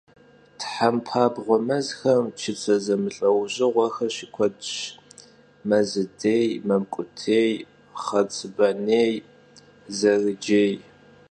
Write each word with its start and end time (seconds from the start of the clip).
Thempabğue 0.61 1.57
mezxem 1.67 2.25
çıtse 2.39 2.75
zemılh'eujığuexer 2.85 4.11
şıkuedş: 4.17 4.69
mezıdêy, 5.69 6.47
mamkhutêy, 6.67 7.51
xhetsıbanêy, 8.03 9.13
zerıcêy. 9.97 10.73